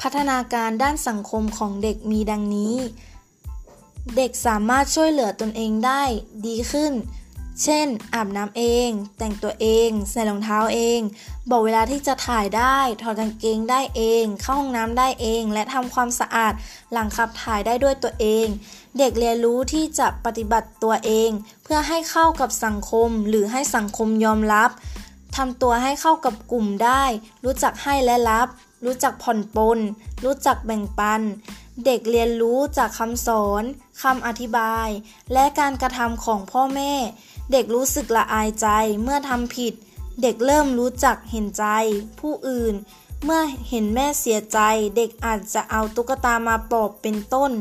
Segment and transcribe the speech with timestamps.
[0.00, 2.76] พัฒนาการด้านสังคมของเด็กมีดังนี้
[4.16, 6.02] เด็กสามารถช่วยเหลือตนเองได้
[6.46, 6.92] ดีขึ้น
[7.62, 11.00] เช่น อาบน้ำเอง แต่งตัวเอง ใส่รองเท้าเอง
[11.50, 16.52] บอกเวลาที่จะถ่ายได้ ถอดกางเกงได้เอง เข้าห้องน้ำได้เอง และทำความสะอาด
[16.92, 18.46] หลังขับถ่ายได้ด้วยตัวเอง
[18.98, 21.30] เด็กเรียนรู้ที่จะปฏิบัติตัวเอง
[21.64, 24.70] เพื่อให้เข้ากับสังคมหรือให้สังคมยอมรับ
[25.36, 27.02] ทำตัวให้เข้ากับกลุ่มได้
[27.44, 28.48] รู้จักให้และรับ
[28.84, 29.78] รู้จักผ่อนปลน
[30.24, 31.22] รู้จักแบ่งปัน
[31.84, 33.62] เด็กเรียนรู้จากคำสอน
[34.02, 34.88] คำอธิบาย
[35.32, 36.92] และการกระทำของพ่อแม่
[37.52, 38.68] เด็กรู้สึกละอายใจ
[39.02, 39.74] เมื่อทำผิด
[40.22, 41.64] เด็กเริ่มรู้จักเห็นใจ
[42.20, 42.74] ผู้อื่น
[43.24, 44.58] เมื่อเห็นแม่เสียใจ
[44.96, 47.52] เด็กอาจจะเอาตุ๊กตามาปลอบเป็นต้น